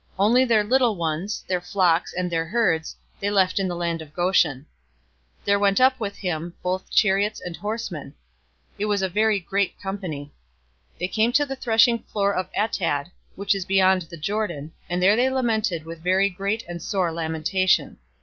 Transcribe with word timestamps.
Only 0.17 0.45
their 0.45 0.63
little 0.63 0.95
ones, 0.95 1.43
their 1.47 1.61
flocks, 1.61 2.11
and 2.11 2.31
their 2.31 2.45
herds, 2.45 2.95
they 3.19 3.29
left 3.29 3.59
in 3.59 3.67
the 3.67 3.75
land 3.75 4.01
of 4.01 4.15
Goshen. 4.15 4.65
050:009 5.41 5.45
There 5.45 5.59
went 5.59 5.79
up 5.79 5.99
with 5.99 6.15
him 6.15 6.55
both 6.63 6.89
chariots 6.89 7.39
and 7.39 7.55
horsemen. 7.55 8.15
It 8.79 8.85
was 8.87 9.03
a 9.03 9.09
very 9.09 9.39
great 9.39 9.79
company. 9.79 10.31
050:010 10.95 10.99
They 11.01 11.07
came 11.07 11.31
to 11.33 11.45
the 11.45 11.55
threshing 11.55 11.99
floor 11.99 12.33
of 12.33 12.51
Atad, 12.53 13.11
which 13.35 13.53
is 13.53 13.63
beyond 13.63 14.01
the 14.03 14.17
Jordan, 14.17 14.71
and 14.89 15.03
there 15.03 15.15
they 15.15 15.29
lamented 15.29 15.85
with 15.85 15.99
a 15.99 16.01
very 16.01 16.29
great 16.31 16.63
and 16.67 16.81
sore 16.81 17.11
lamentation. 17.11 17.99